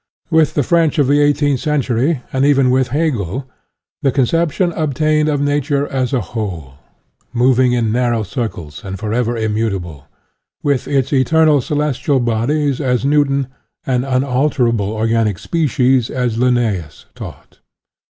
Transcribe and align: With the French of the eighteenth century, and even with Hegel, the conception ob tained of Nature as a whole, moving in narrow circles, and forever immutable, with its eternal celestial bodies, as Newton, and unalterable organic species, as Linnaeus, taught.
With 0.31 0.55
the 0.55 0.63
French 0.63 0.97
of 0.97 1.05
the 1.05 1.21
eighteenth 1.21 1.59
century, 1.59 2.23
and 2.33 2.43
even 2.43 2.71
with 2.71 2.87
Hegel, 2.87 3.45
the 4.01 4.11
conception 4.11 4.73
ob 4.73 4.95
tained 4.95 5.31
of 5.31 5.39
Nature 5.39 5.85
as 5.89 6.11
a 6.11 6.21
whole, 6.33 6.73
moving 7.33 7.73
in 7.73 7.91
narrow 7.91 8.23
circles, 8.23 8.81
and 8.83 8.97
forever 8.97 9.37
immutable, 9.37 10.07
with 10.63 10.87
its 10.87 11.13
eternal 11.13 11.61
celestial 11.61 12.19
bodies, 12.19 12.81
as 12.81 13.05
Newton, 13.05 13.49
and 13.85 14.03
unalterable 14.03 14.91
organic 14.91 15.37
species, 15.37 16.09
as 16.09 16.35
Linnaeus, 16.35 17.05
taught. 17.13 17.59